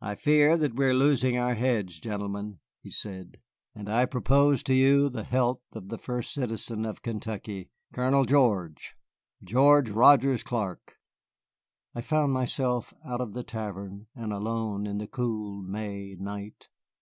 "I 0.00 0.16
fear 0.16 0.56
that 0.56 0.74
we 0.74 0.84
are 0.86 0.92
losing 0.94 1.38
our 1.38 1.54
heads, 1.54 2.00
gentlemen," 2.00 2.58
he 2.82 2.90
said; 2.90 3.38
"and 3.72 3.88
I 3.88 4.04
propose 4.04 4.64
to 4.64 4.74
you 4.74 5.08
the 5.08 5.22
health 5.22 5.62
of 5.74 5.90
the 5.90 5.96
first 5.96 6.34
citizen 6.34 6.84
of 6.84 7.02
Kentucky, 7.02 7.70
Colonel 7.92 8.24
George 8.24 8.96
George 9.44 9.88
Rogers 9.90 10.42
Clark." 10.42 10.96
I 11.94 12.00
found 12.00 12.32
myself 12.32 12.92
out 13.04 13.20
of 13.20 13.32
the 13.32 13.44
tavern 13.44 14.08
and 14.16 14.32
alone 14.32 14.88
in 14.88 14.98
the 14.98 15.06
cool 15.06 15.62
May 15.62 16.16
night. 16.18 16.66